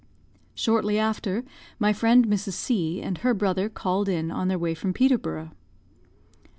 [0.55, 1.43] Shortly after,
[1.77, 2.53] my friend Mrs.
[2.53, 5.51] C and her brother called in, on their way from Peterborough.